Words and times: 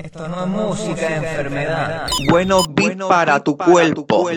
Esto 0.00 0.28
no 0.28 0.44
es 0.44 0.48
música, 0.48 1.08
es 1.08 1.24
enfermedad. 1.24 2.06
Bueno, 2.30 2.62
beat 2.70 2.98
para 3.08 3.42
tu 3.42 3.56
cuerpo. 3.56 4.30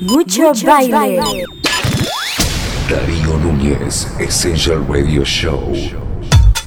Mucho 0.00 0.52
baile. 0.64 1.20
Darío 2.88 3.36
Núñez, 3.36 4.08
Essential 4.18 4.82
Radio 4.88 5.22
Show. 5.22 5.74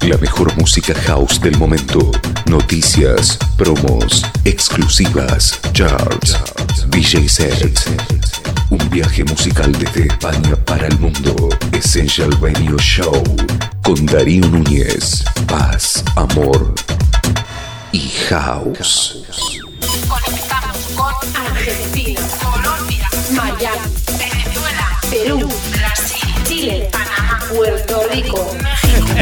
La 0.02 0.16
mejor 0.18 0.56
música 0.56 0.94
house 0.94 1.40
del 1.40 1.58
momento. 1.58 2.12
Noticias, 2.48 3.36
promos, 3.58 4.24
exclusivas, 4.44 5.58
charts, 5.72 6.38
DJ 6.90 7.28
sets. 7.28 7.90
Un 8.70 8.88
viaje 8.90 9.24
musical 9.24 9.72
desde 9.72 10.06
España 10.06 10.54
para 10.64 10.86
el 10.86 10.96
mundo. 11.00 11.48
Essential 11.72 12.30
Radio 12.40 12.78
Show. 12.78 13.24
Con 13.82 14.06
Darío 14.06 14.46
Núñez. 14.46 15.24
Paz, 15.48 16.04
amor 16.14 16.76
y 17.96 18.10
house. 18.28 19.24
Conectamos 19.80 20.76
con 20.94 21.14
Argentina, 21.34 22.20
Colombia, 22.42 23.08
Miami, 23.30 23.88
Venezuela, 24.18 25.00
Perú, 25.08 25.48
Brasil, 25.70 26.34
Chile, 26.44 26.90
Panamá, 26.92 27.40
Puerto 27.48 28.02
Rico, 28.12 28.54
México. 28.62 29.16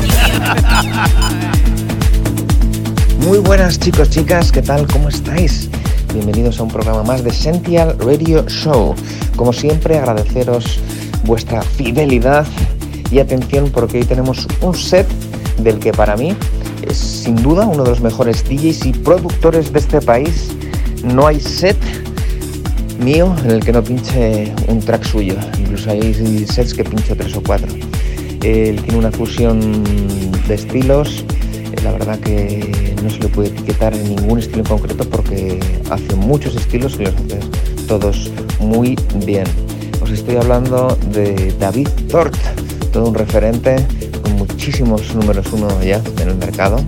Muy 3.19 3.39
buenas 3.39 3.79
chicos, 3.79 4.11
chicas, 4.11 4.51
¿qué 4.51 4.63
tal? 4.63 4.89
¿Cómo 4.89 5.09
estáis? 5.09 5.69
Bienvenidos 6.13 6.59
a 6.59 6.65
un 6.65 6.71
programa 6.71 7.05
más 7.05 7.23
de 7.23 7.31
Essential 7.31 7.97
Radio 8.01 8.45
Show. 8.49 8.97
Como 9.37 9.53
siempre, 9.53 9.99
agradeceros 9.99 10.81
vuestra 11.23 11.63
fidelidad 11.63 12.45
y 13.13 13.21
atención 13.21 13.71
porque 13.71 13.99
hoy 13.99 14.05
tenemos 14.05 14.49
un 14.63 14.75
set 14.75 15.07
del 15.59 15.79
que 15.79 15.93
para 15.93 16.17
mí 16.17 16.37
es 16.89 16.97
sin 16.97 17.37
duda 17.37 17.67
uno 17.67 17.85
de 17.85 17.91
los 17.91 18.01
mejores 18.01 18.45
DJs 18.49 18.87
y 18.87 18.93
productores 18.93 19.73
de 19.73 19.79
este 19.79 20.01
país. 20.01 20.49
No 21.05 21.27
hay 21.27 21.41
set 21.41 21.77
mío 22.99 23.35
en 23.45 23.51
el 23.51 23.65
que 23.65 23.73
no 23.73 23.83
pinche 23.83 24.53
un 24.69 24.81
track 24.81 25.05
suyo. 25.05 25.35
Incluso 25.59 25.91
hay 25.91 26.47
sets 26.47 26.75
que 26.75 26.85
pincho 26.85 27.17
tres 27.17 27.37
o 27.37 27.43
cuatro. 27.43 27.69
Él 28.43 28.81
tiene 28.83 28.99
una 28.99 29.11
fusión 29.11 29.83
de 30.47 30.55
estilos. 30.55 31.25
La 31.83 31.93
verdad 31.93 32.19
que 32.21 32.95
no 33.03 33.11
se 33.11 33.19
le 33.19 33.29
puede 33.29 33.49
etiquetar 33.49 33.95
en 33.95 34.17
ningún 34.17 34.39
estilo 34.39 34.61
en 34.61 34.65
concreto 34.67 35.05
porque 35.09 35.61
hace 35.91 36.15
muchos 36.17 36.57
estilos 36.57 36.97
y 36.99 37.05
los 37.05 37.15
hace 37.15 37.41
todos 37.87 38.31
muy 38.61 38.97
bien. 39.27 39.45
Os 40.01 40.11
estoy 40.11 40.37
hablando 40.37 40.97
de 41.13 41.55
David 41.59 41.89
Tort, 42.09 42.37
todo 42.93 43.09
un 43.09 43.15
referente 43.15 43.77
con 44.25 44.37
muchísimos 44.37 45.15
números 45.15 45.47
uno 45.53 45.69
ya 45.83 46.01
en 46.21 46.29
el 46.29 46.35
mercado. 46.37 46.81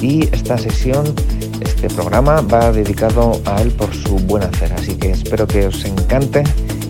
Y 0.00 0.24
esta 0.34 0.58
sesión, 0.58 1.14
este 1.60 1.88
programa 1.88 2.42
va 2.42 2.70
dedicado 2.70 3.40
a 3.46 3.62
él 3.62 3.70
por 3.70 3.92
su 3.94 4.16
buen 4.16 4.42
hacer. 4.42 4.72
Así 4.74 4.94
que 4.94 5.10
espero 5.10 5.46
que 5.46 5.66
os 5.66 5.84
encante, 5.84 6.44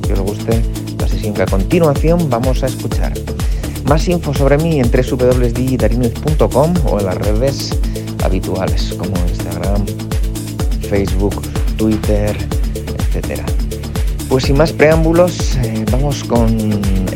que 0.07 0.13
os 0.13 0.21
guste 0.21 0.63
la 0.99 1.09
sesión 1.09 1.35
que 1.35 1.43
a 1.43 1.47
continuación 1.47 2.29
vamos 2.29 2.63
a 2.63 2.67
escuchar. 2.67 3.13
Más 3.89 4.09
info 4.09 4.35
sobre 4.35 4.59
mí 4.59 4.81
en 4.81 4.91
www.digidarinez.com 4.91 6.75
o 6.87 6.99
en 6.99 7.07
las 7.07 7.17
redes 7.17 7.79
habituales 8.25 8.95
como 8.99 9.15
Instagram, 9.29 9.85
Facebook, 10.89 11.41
Twitter, 11.77 12.37
etcétera. 12.99 13.45
Pues 14.29 14.45
sin 14.45 14.57
más 14.57 14.73
preámbulos, 14.73 15.57
eh, 15.57 15.85
vamos 15.93 16.25
con 16.25 16.57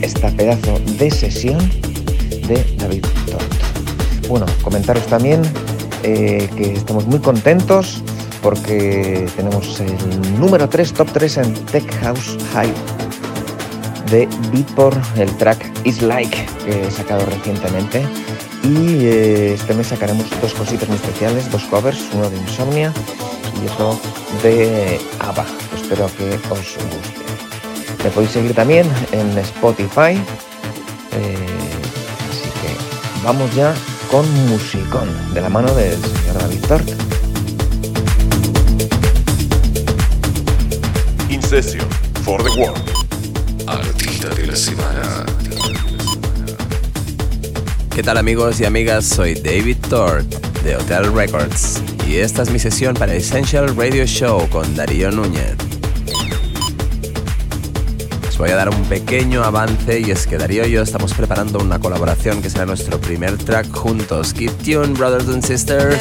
esta 0.02 0.30
pedazo 0.30 0.78
de 0.98 1.10
sesión 1.10 1.58
de 2.48 2.64
David 2.78 3.04
Tort. 3.26 4.28
Bueno, 4.28 4.46
comentaros 4.62 5.06
también 5.06 5.42
eh, 6.02 6.48
que 6.56 6.72
estamos 6.74 7.06
muy 7.06 7.18
contentos 7.20 8.02
porque 8.42 9.28
tenemos 9.36 9.80
el 9.80 10.40
número 10.40 10.68
3, 10.68 10.92
top 10.92 11.08
3 11.12 11.36
en 11.38 11.54
Tech 11.66 11.94
House 12.02 12.36
High 12.52 12.72
de 14.10 14.28
Beatport, 14.52 14.98
el 15.18 15.30
track 15.36 15.70
Is 15.84 16.02
Like 16.02 16.46
que 16.64 16.86
he 16.86 16.90
sacado 16.90 17.24
recientemente. 17.26 18.06
Y 18.62 19.06
eh, 19.06 19.54
este 19.54 19.74
mes 19.74 19.88
sacaremos 19.88 20.26
dos 20.40 20.54
cositas 20.54 20.88
muy 20.88 20.96
especiales, 20.96 21.50
dos 21.50 21.62
covers, 21.64 22.00
uno 22.14 22.28
de 22.28 22.36
Insomnia 22.38 22.92
y 23.62 23.68
otro 23.68 23.98
de 24.42 25.00
ABBA. 25.20 25.44
Espero 25.74 26.10
que 26.16 26.34
os 26.50 26.76
guste. 26.76 28.04
Me 28.04 28.10
podéis 28.10 28.32
seguir 28.32 28.54
también 28.54 28.86
en 29.12 29.36
Spotify. 29.38 30.20
eh, 31.12 31.47
vamos 33.28 33.54
ya 33.54 33.74
con 34.10 34.24
Musicón, 34.46 35.06
de 35.34 35.42
la 35.42 35.50
mano 35.50 35.70
del 35.74 35.92
señor 36.00 36.38
David 36.40 36.60
Tort. 36.66 36.88
In 41.28 41.42
session 41.42 41.86
for 42.24 42.42
the 42.42 42.58
world. 42.58 42.80
Artista 43.66 44.30
de 44.30 44.46
la 44.46 44.56
semana. 44.56 45.26
¿Qué 47.94 48.02
tal 48.02 48.16
amigos 48.16 48.60
y 48.60 48.64
amigas? 48.64 49.04
Soy 49.04 49.34
David 49.34 49.76
Tort 49.90 50.24
de 50.64 50.76
Hotel 50.76 51.12
Records 51.12 51.82
y 52.06 52.16
esta 52.16 52.44
es 52.44 52.50
mi 52.50 52.58
sesión 52.58 52.94
para 52.94 53.12
Essential 53.12 53.76
Radio 53.76 54.06
Show 54.06 54.48
con 54.48 54.74
Darío 54.74 55.10
Núñez. 55.10 55.67
Voy 58.38 58.50
a 58.50 58.56
dar 58.56 58.68
un 58.68 58.84
pequeño 58.84 59.42
avance 59.42 59.98
y 59.98 60.12
es 60.12 60.28
que 60.28 60.38
Darío 60.38 60.64
y 60.64 60.70
yo 60.70 60.82
estamos 60.82 61.12
preparando 61.12 61.58
una 61.58 61.80
colaboración 61.80 62.40
que 62.40 62.48
será 62.48 62.66
nuestro 62.66 63.00
primer 63.00 63.36
track 63.36 63.68
juntos. 63.74 64.32
Keep 64.32 64.62
tuned, 64.62 64.96
brothers 64.96 65.28
and 65.28 65.44
sisters. 65.44 65.98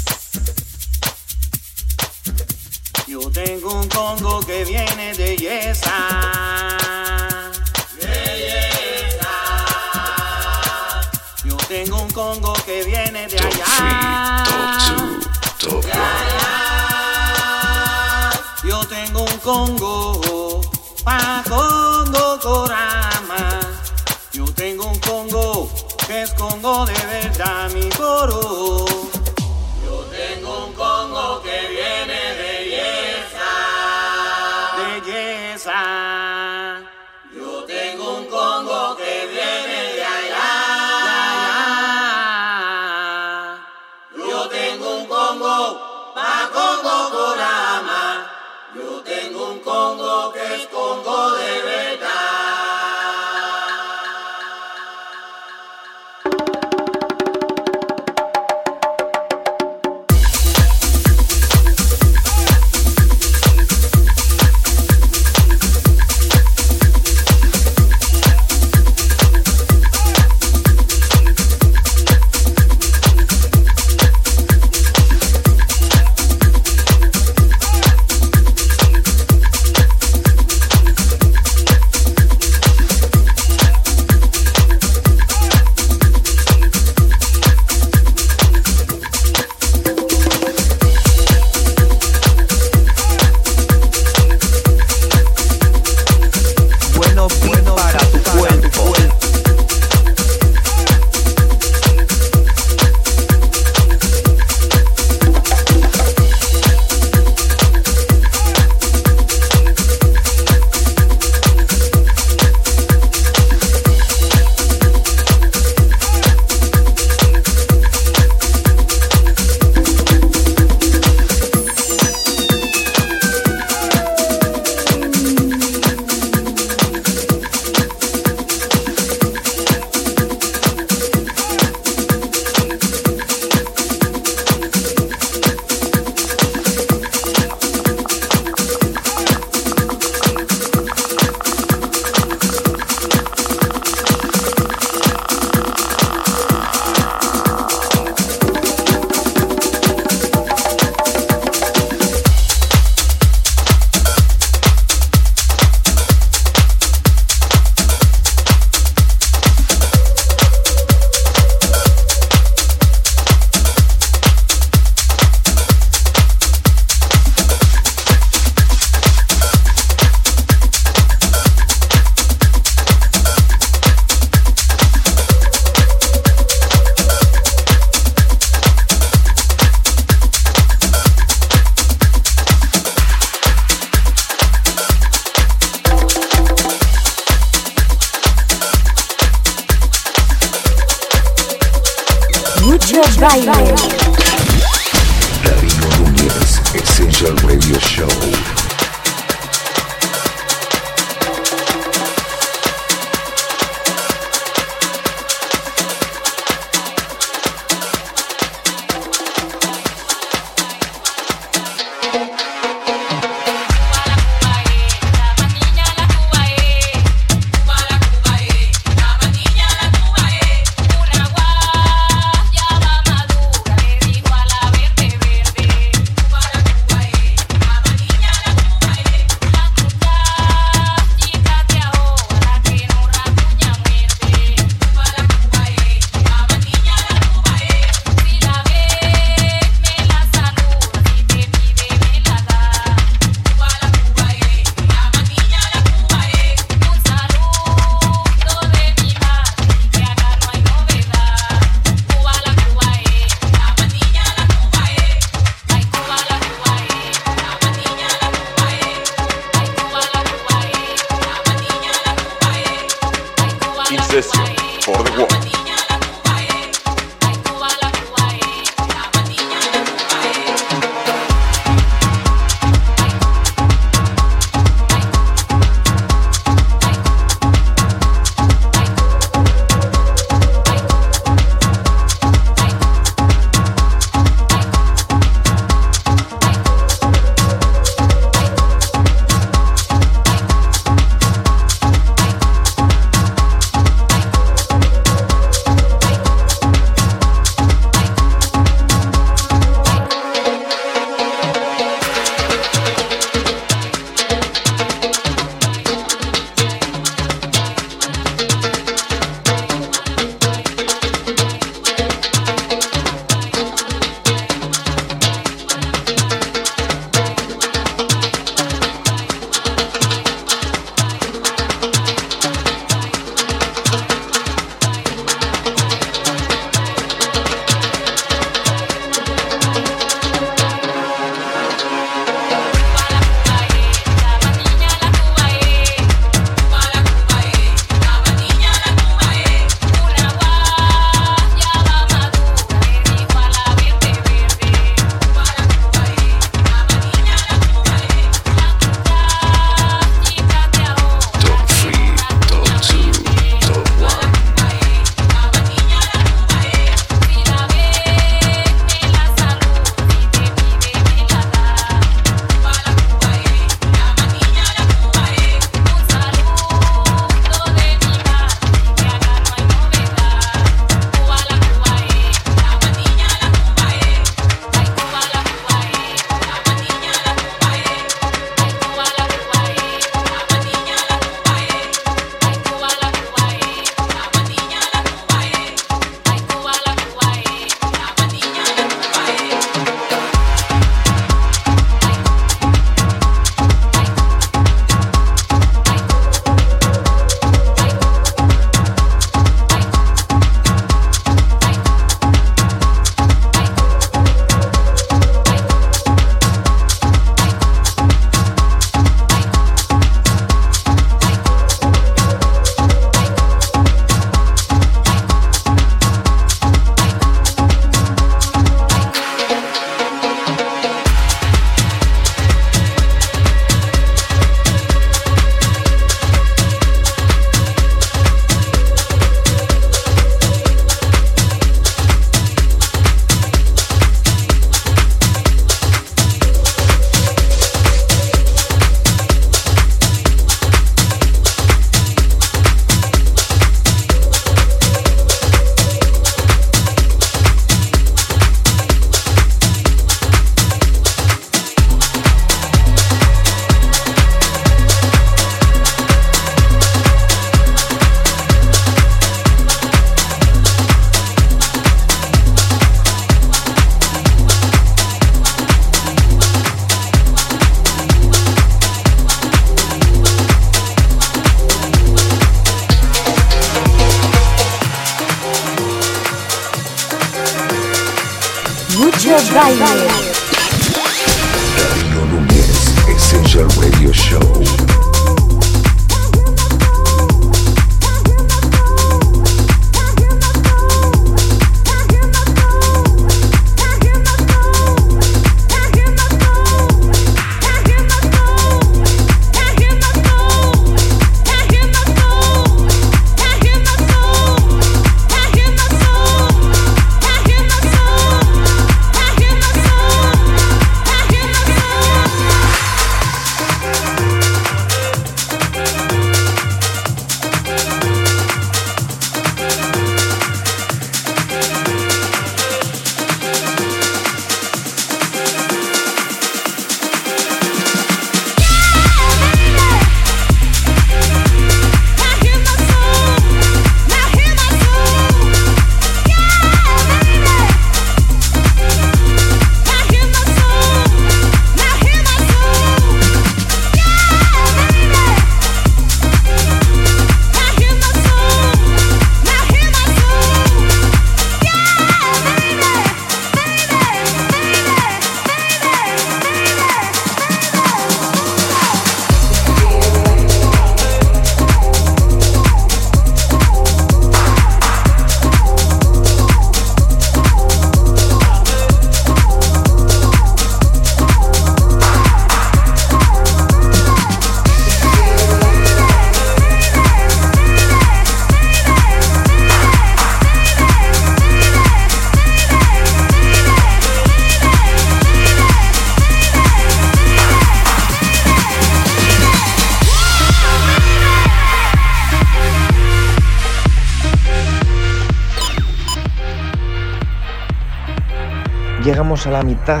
A 599.46 599.50
la 599.50 599.62
mitad 599.62 600.00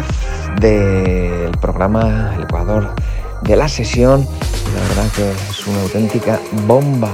del 0.60 1.52
programa, 1.60 2.34
el 2.34 2.42
Ecuador 2.42 2.92
de 3.42 3.56
la 3.56 3.68
sesión. 3.68 4.26
La 4.74 4.88
verdad 4.88 5.12
que 5.14 5.30
es 5.30 5.66
una 5.66 5.80
auténtica 5.82 6.40
bomba 6.66 7.12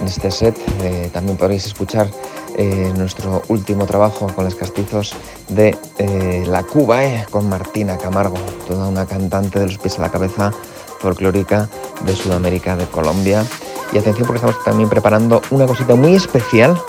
en 0.00 0.06
este 0.06 0.30
set. 0.30 0.56
Eh, 0.82 1.10
también 1.12 1.36
podréis 1.36 1.66
escuchar 1.66 2.08
eh, 2.56 2.92
nuestro 2.96 3.42
último 3.48 3.84
trabajo 3.84 4.28
con 4.34 4.46
los 4.46 4.54
castizos 4.54 5.14
de 5.48 5.76
eh, 5.98 6.44
La 6.46 6.62
Cuba, 6.62 7.00
con 7.30 7.48
Martina 7.48 7.98
Camargo, 7.98 8.38
toda 8.66 8.88
una 8.88 9.04
cantante 9.04 9.58
de 9.58 9.66
los 9.66 9.78
pies 9.78 9.98
a 9.98 10.02
la 10.02 10.10
cabeza 10.10 10.52
folclórica 11.00 11.68
de 12.06 12.16
Sudamérica, 12.16 12.76
de 12.76 12.86
Colombia. 12.86 13.44
Y 13.92 13.98
atención 13.98 14.26
porque 14.26 14.38
estamos 14.38 14.64
también 14.64 14.88
preparando 14.88 15.42
una 15.50 15.66
cosita 15.66 15.94
muy 15.96 16.14
especial 16.14 16.80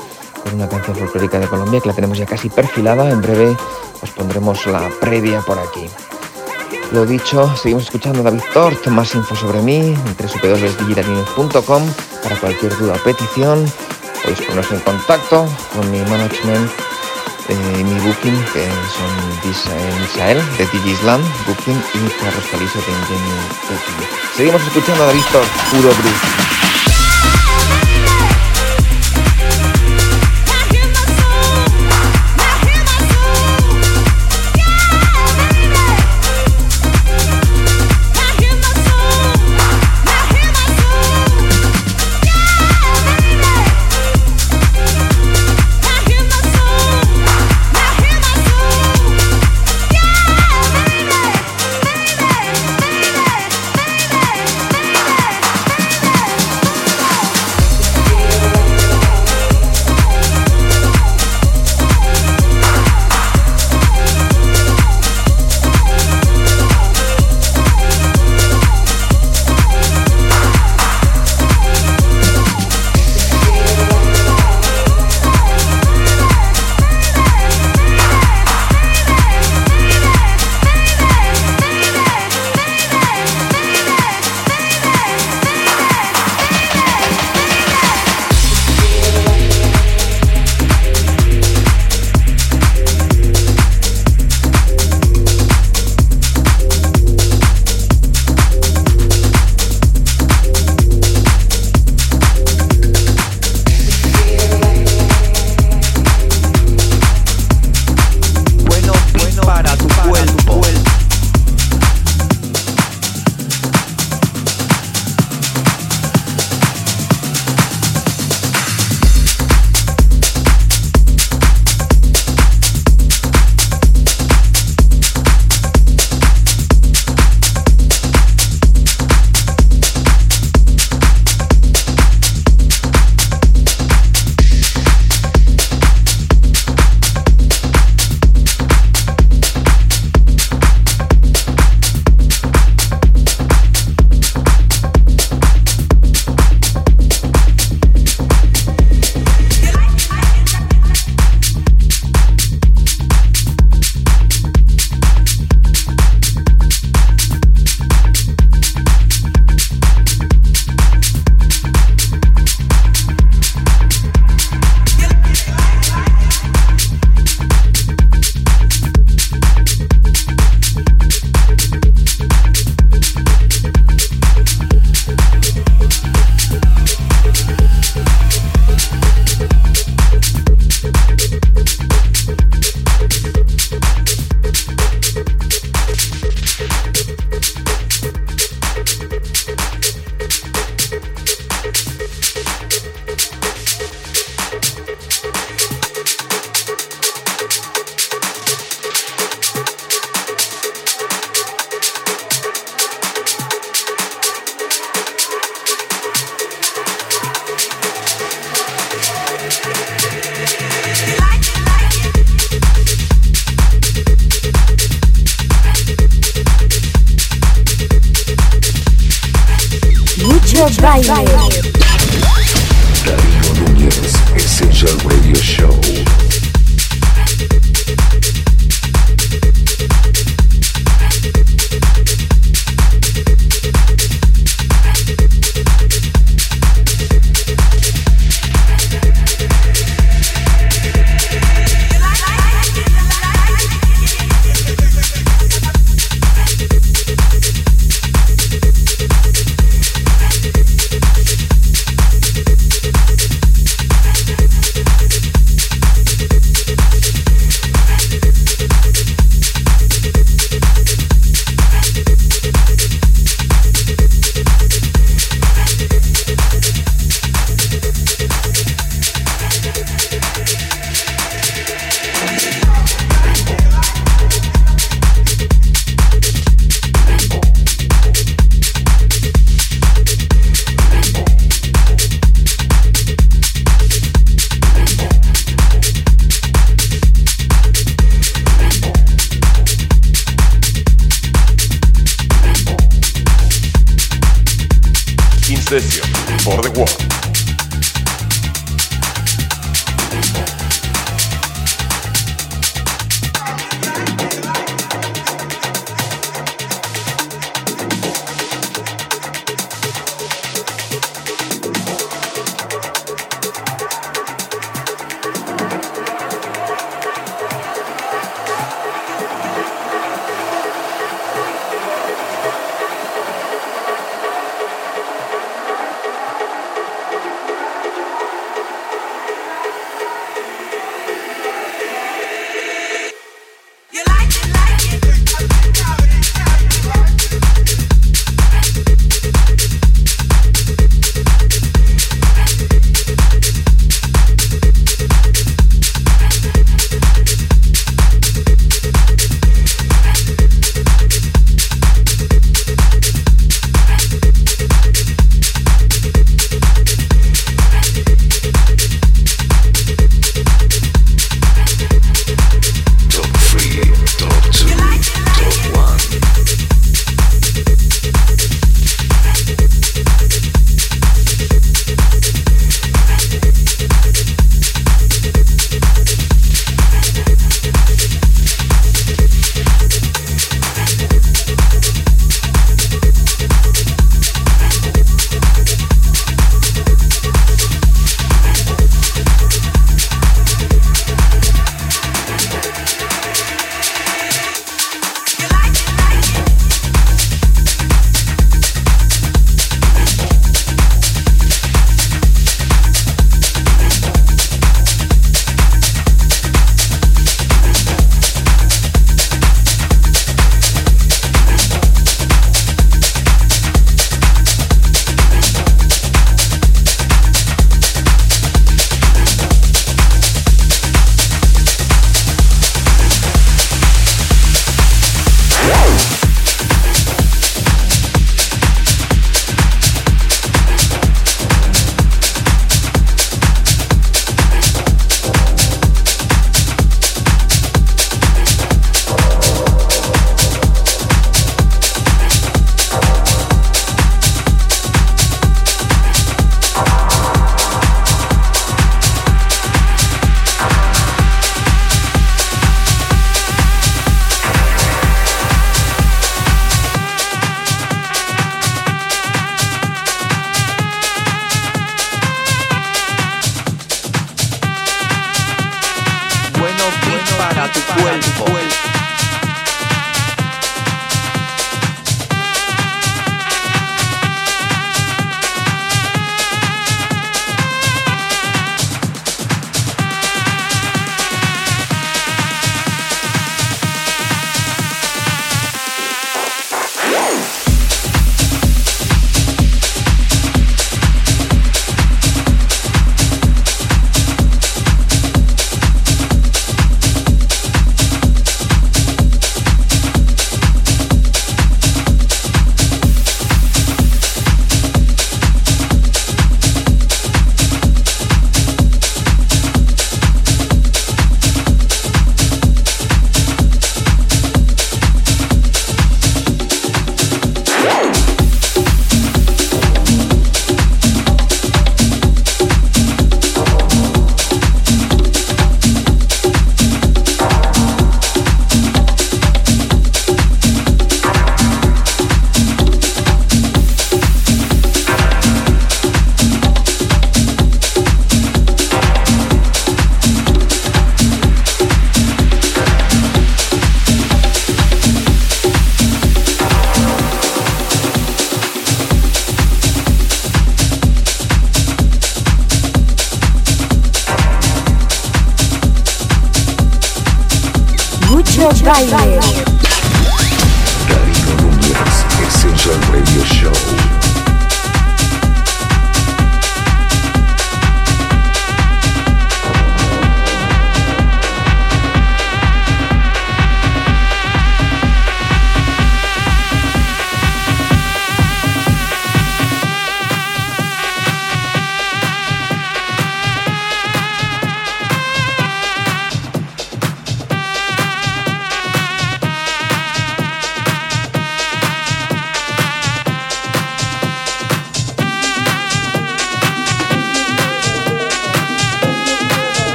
con 0.43 0.53
una 0.55 0.67
canción 0.67 0.95
folclórica 0.95 1.39
de 1.39 1.47
Colombia 1.47 1.79
que 1.79 1.89
la 1.89 1.93
tenemos 1.93 2.17
ya 2.17 2.25
casi 2.25 2.49
perfilada. 2.49 3.09
En 3.09 3.21
breve 3.21 3.55
os 4.01 4.09
pondremos 4.11 4.65
la 4.67 4.89
previa 4.99 5.41
por 5.41 5.59
aquí. 5.59 5.85
Lo 6.91 7.05
dicho, 7.05 7.55
seguimos 7.55 7.83
escuchando 7.83 8.21
a 8.21 8.23
David 8.23 8.41
Tort, 8.53 8.87
más 8.87 9.13
info 9.13 9.35
sobre 9.35 9.61
mí 9.61 9.93
en 9.93 10.15
para 12.23 12.35
cualquier 12.39 12.77
duda 12.77 12.95
o 12.95 13.03
petición. 13.03 13.65
Podéis 14.21 14.41
poneros 14.41 14.71
en 14.71 14.79
contacto 14.79 15.47
con 15.73 15.91
mi 15.91 15.99
management 15.99 16.69
eh, 17.49 17.83
mi 17.83 17.99
booking, 18.01 18.45
que 18.53 18.65
son 18.93 19.11
eh, 19.43 19.99
Misael 20.01 20.37
de 20.57 20.67
Digislam, 20.67 21.21
Booking 21.47 21.81
y 21.95 22.09
Carlos 22.21 22.45
Calizo 22.51 22.79
de 22.79 22.91
Ingenio. 22.91 23.35
Seguimos 24.35 24.61
escuchando 24.61 25.03
a 25.03 25.07
David 25.07 25.23
Tort, 25.31 25.47
puro 25.71 25.89
blues. 25.89 26.58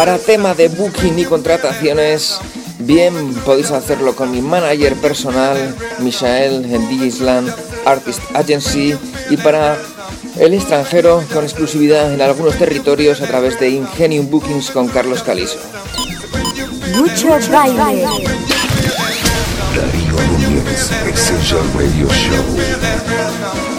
Para 0.00 0.16
tema 0.16 0.54
de 0.54 0.68
booking 0.68 1.18
y 1.18 1.24
contrataciones, 1.26 2.38
bien 2.78 3.34
podéis 3.44 3.70
hacerlo 3.70 4.16
con 4.16 4.30
mi 4.30 4.40
manager 4.40 4.94
personal, 4.94 5.76
Michael, 5.98 6.64
en 6.72 6.88
DJ 6.88 7.06
Island 7.06 7.54
Artist 7.84 8.22
Agency, 8.32 8.96
y 9.28 9.36
para 9.36 9.76
el 10.38 10.54
extranjero 10.54 11.22
con 11.34 11.44
exclusividad 11.44 12.14
en 12.14 12.22
algunos 12.22 12.54
territorios 12.56 13.20
a 13.20 13.26
través 13.26 13.60
de 13.60 13.68
Ingenium 13.68 14.30
Bookings 14.30 14.70
con 14.70 14.88
Carlos 14.88 15.22
Caliso. 15.22 15.58
Mucho 16.96 17.38
baile. 17.52 18.06
Darío 19.76 20.14
Núñez, 20.32 20.90
Essential 21.12 21.60
Radio 21.76 22.08
Show. 22.08 23.69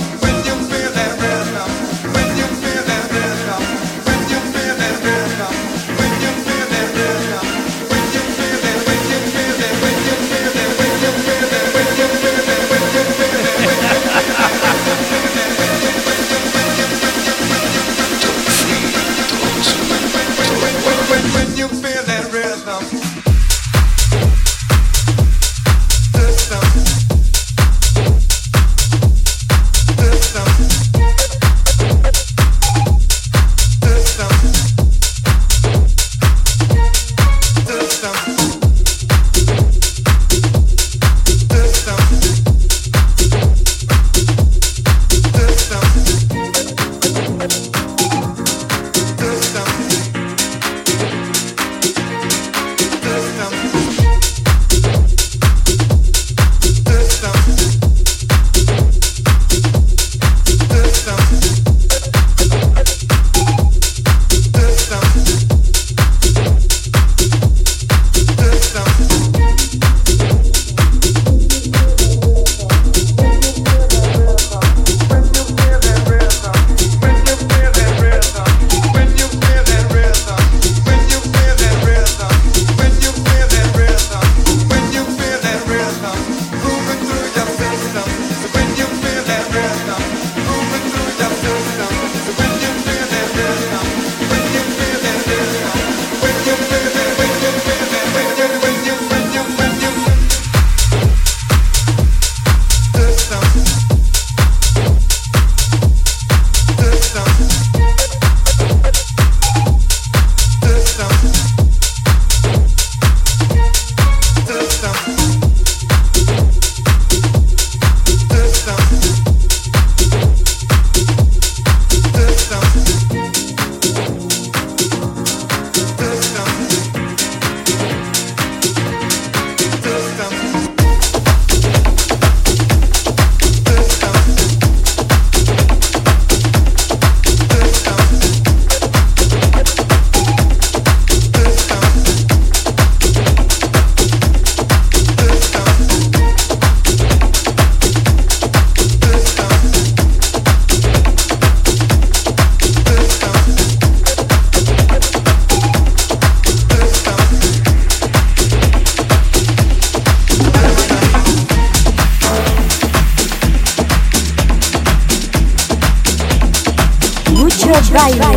Mucho 167.92 168.31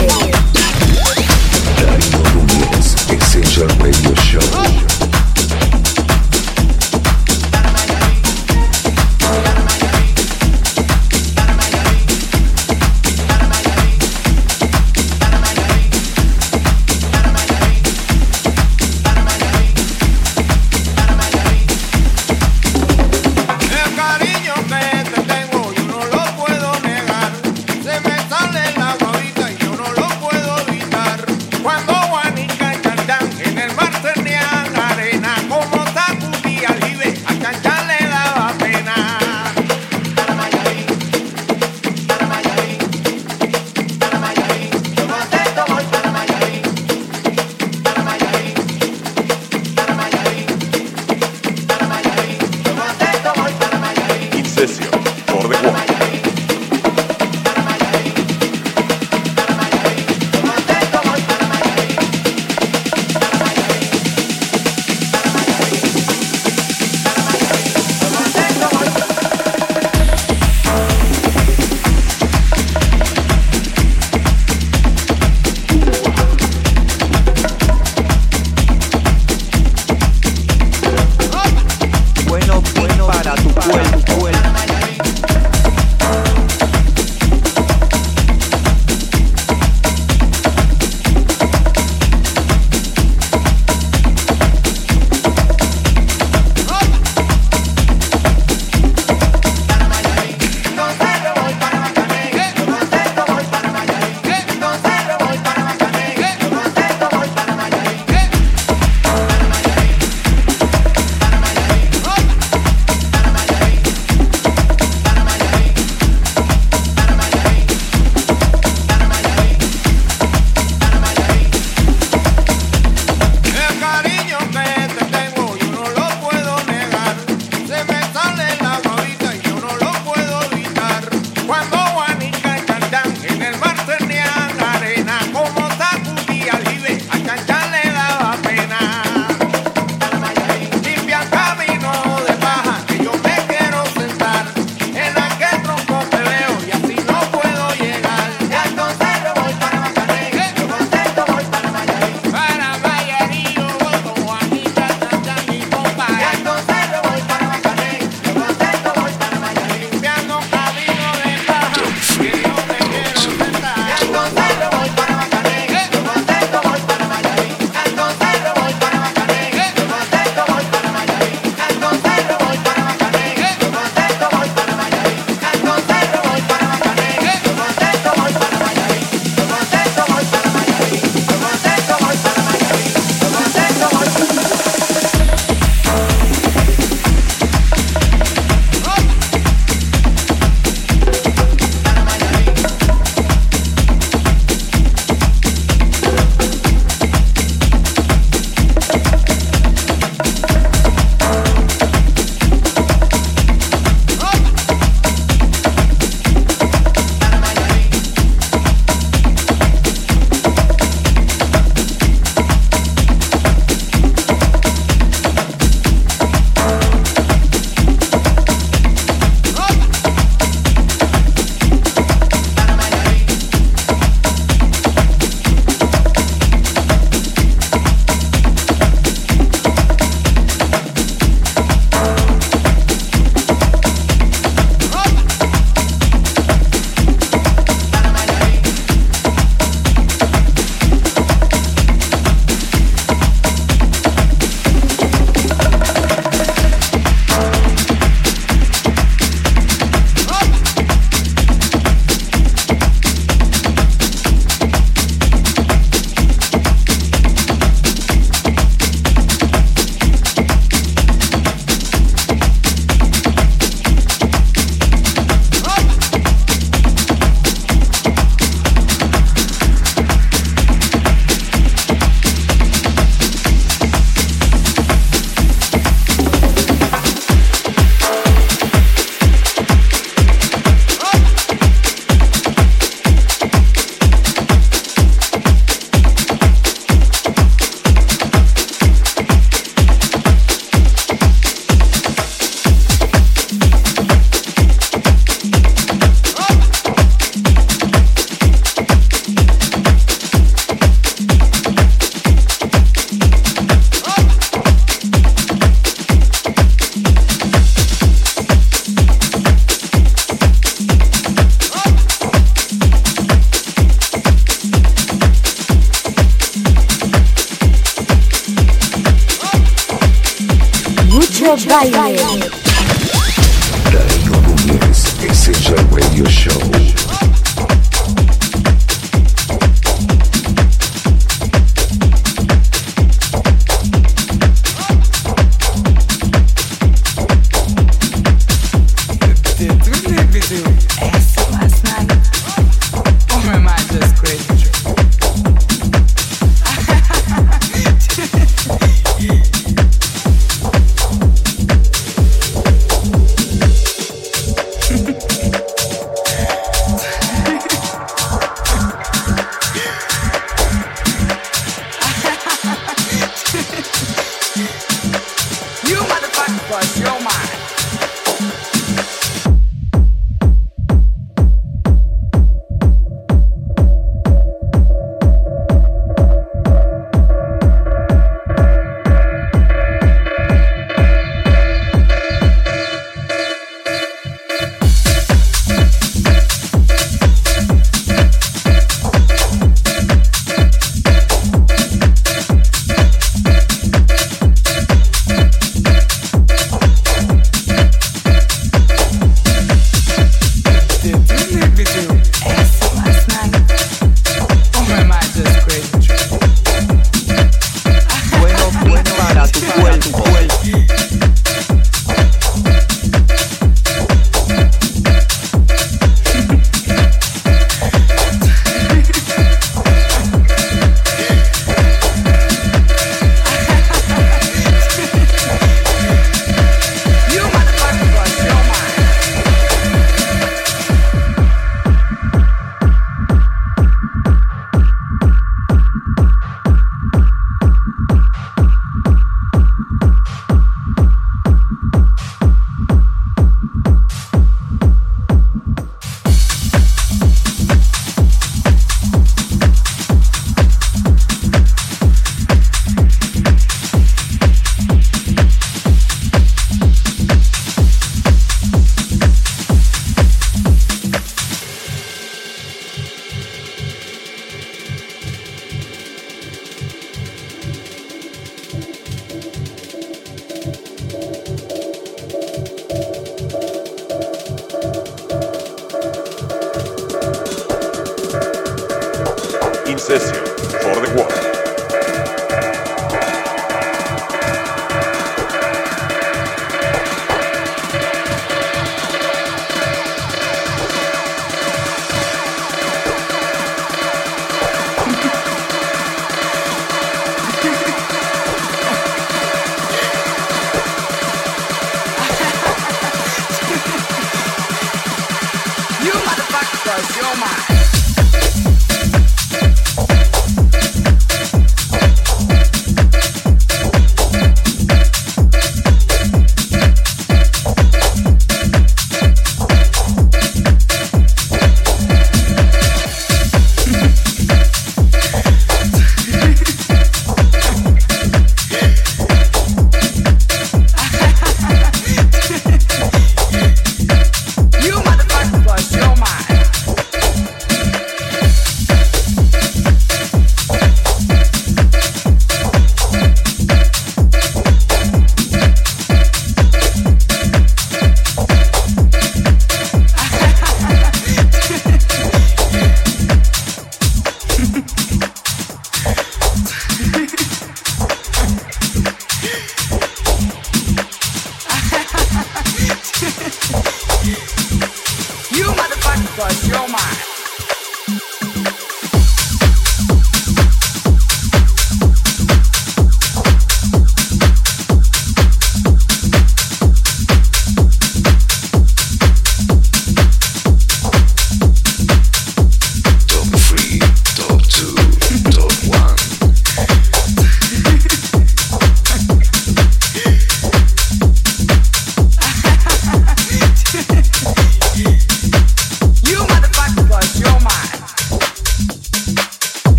baile. 321.74 322.13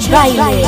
Baile. 0.00 0.61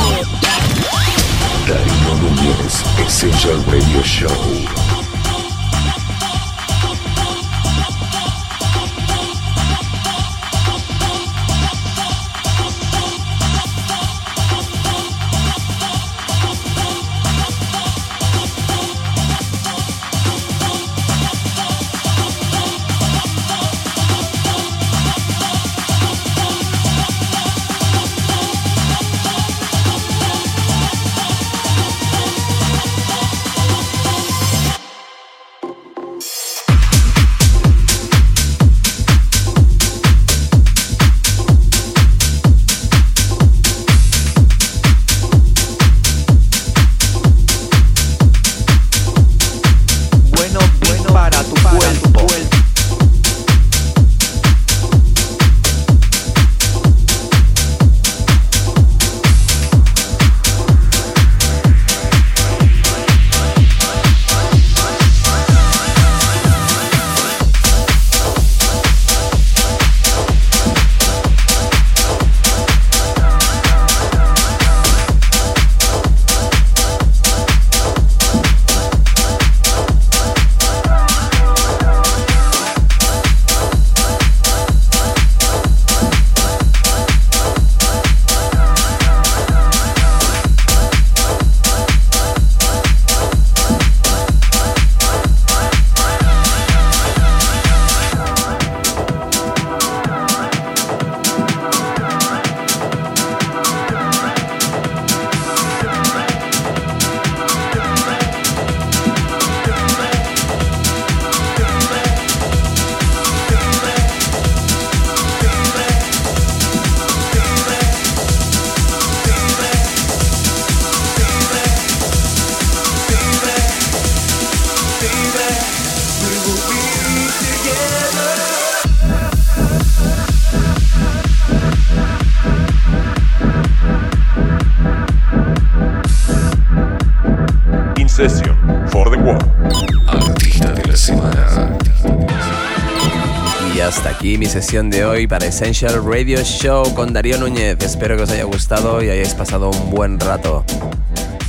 Sesión 144.75 144.89
de 144.89 145.05
hoy 145.05 145.25
para 145.25 145.45
Essential 145.45 146.03
Radio 146.03 146.43
Show 146.43 146.93
con 146.95 147.13
Darío 147.13 147.37
Núñez. 147.37 147.77
Espero 147.79 148.17
que 148.17 148.23
os 148.23 148.29
haya 148.29 148.43
gustado 148.43 149.01
y 149.01 149.09
hayáis 149.09 149.33
pasado 149.33 149.69
un 149.69 149.89
buen 149.89 150.19
rato. 150.19 150.65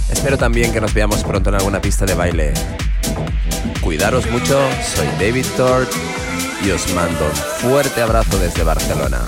Espero 0.08 0.38
también 0.38 0.72
que 0.72 0.80
nos 0.80 0.94
veamos 0.94 1.24
pronto 1.24 1.48
en 1.48 1.56
alguna 1.56 1.80
pista 1.82 2.06
de 2.06 2.14
baile. 2.14 2.54
Cuidaros 3.80 4.30
mucho, 4.30 4.60
soy 4.94 5.08
David 5.18 5.44
Tort 5.56 5.90
y 6.64 6.70
os 6.70 6.88
mando 6.94 7.24
un 7.24 7.34
fuerte 7.68 8.00
abrazo 8.00 8.38
desde 8.38 8.62
Barcelona. 8.62 9.18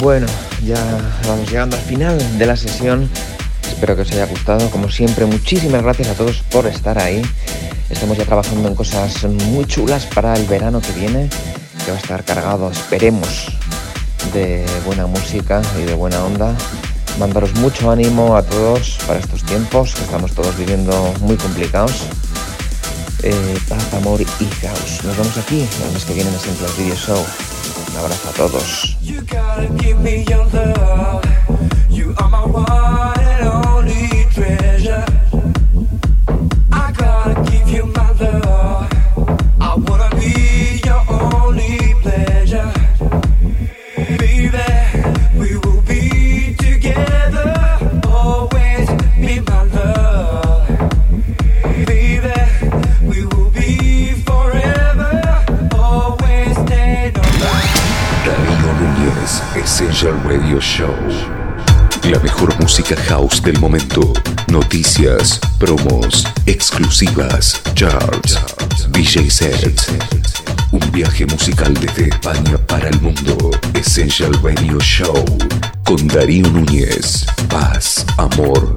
Bueno, 0.00 0.26
ya 0.64 0.82
vamos 1.28 1.48
llegando 1.48 1.76
al 1.76 1.82
final 1.82 2.18
de 2.36 2.46
la 2.46 2.56
sesión. 2.56 3.08
Espero 3.62 3.94
que 3.94 4.02
os 4.02 4.10
haya 4.10 4.26
gustado. 4.26 4.68
Como 4.70 4.90
siempre, 4.90 5.24
muchísimas 5.24 5.84
gracias 5.84 6.08
a 6.08 6.14
todos 6.14 6.42
por 6.50 6.66
estar 6.66 6.98
ahí. 6.98 7.22
Estamos 7.90 8.18
ya 8.18 8.24
trabajando 8.24 8.68
en 8.68 8.74
cosas 8.74 9.22
muy 9.24 9.66
chulas 9.66 10.06
para 10.06 10.34
el 10.34 10.46
verano 10.46 10.80
que 10.80 10.92
viene, 10.98 11.28
que 11.84 11.90
va 11.90 11.96
a 11.96 12.00
estar 12.00 12.24
cargado, 12.24 12.70
esperemos, 12.70 13.46
de 14.32 14.64
buena 14.84 15.06
música 15.06 15.62
y 15.80 15.82
de 15.82 15.94
buena 15.94 16.22
onda. 16.24 16.54
Mandaros 17.18 17.54
mucho 17.56 17.90
ánimo 17.90 18.36
a 18.36 18.42
todos 18.42 18.98
para 19.06 19.18
estos 19.18 19.42
tiempos 19.44 19.94
que 19.94 20.02
estamos 20.02 20.32
todos 20.32 20.56
viviendo 20.56 21.12
muy 21.20 21.36
complicados. 21.36 22.04
Eh, 23.22 23.58
paz, 23.68 23.94
amor 23.94 24.20
y 24.20 24.44
caos. 24.62 25.04
Nos 25.04 25.16
vemos 25.16 25.36
aquí 25.36 25.60
el 25.86 25.92
mes 25.92 26.04
que 26.04 26.14
viene 26.14 26.30
en 26.30 26.34
el 26.34 26.40
Central 26.40 26.70
Video 26.78 26.96
Show. 26.96 27.24
Un 27.90 27.98
abrazo 27.98 28.28
a 28.28 28.32
todos. 28.32 28.96
Radio 60.60 60.76
Show. 60.76 62.10
La 62.10 62.18
mejor 62.18 62.54
música 62.60 62.94
house 63.08 63.42
del 63.42 63.58
momento. 63.60 64.12
Noticias, 64.48 65.40
promos, 65.58 66.26
exclusivas, 66.44 67.62
charts, 67.74 68.38
DJ 68.90 69.30
sets. 69.30 69.90
Un 70.70 70.80
viaje 70.92 71.24
musical 71.24 71.72
desde 71.72 72.10
España 72.10 72.58
para 72.66 72.90
el 72.90 73.00
mundo. 73.00 73.50
Essential 73.72 74.34
Radio 74.42 74.78
Show. 74.80 75.24
Con 75.84 76.06
Darío 76.08 76.46
Núñez. 76.48 77.24
Paz, 77.48 78.04
amor 78.18 78.76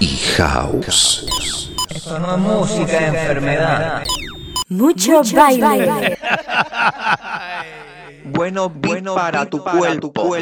y 0.00 0.16
house. 0.36 1.72
Esto 1.90 2.18
no 2.18 2.34
es 2.34 2.40
música, 2.40 2.98
es 2.98 3.14
enfermedad. 3.14 4.02
Mucho 4.68 5.22
baile. 5.32 6.18
Bueno, 8.28 8.68
bueno 8.68 9.14
para 9.14 9.46
tu 9.46 9.62
cuerpo. 9.62 10.36